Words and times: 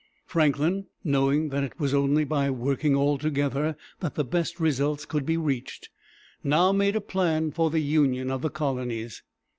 Franklin, 0.25 0.87
knowing 1.03 1.49
that 1.49 1.63
it 1.63 1.79
was 1.79 1.93
only 1.93 2.23
by 2.23 2.49
working 2.49 2.95
all 2.95 3.19
together 3.19 3.77
that 3.99 4.15
the 4.15 4.23
best 4.23 4.59
results 4.59 5.05
could 5.05 5.27
be 5.27 5.37
reached, 5.37 5.89
now 6.43 6.71
made 6.71 6.95
a 6.95 6.99
plan 7.01 7.51
for 7.51 7.69
the 7.69 7.81
union 7.81 8.31
of 8.31 8.41
the 8.41 8.49
colonies. 8.49 9.21